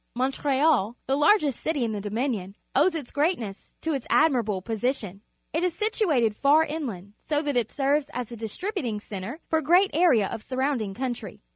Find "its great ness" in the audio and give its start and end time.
2.95-3.75